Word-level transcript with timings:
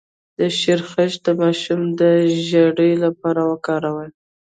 د 0.39 0.41
شیرخشت 0.59 1.19
د 1.25 1.27
ماشوم 1.41 1.81
د 1.99 2.01
ژیړي 2.45 2.91
لپاره 3.03 3.41
وکاروئ 3.51 4.09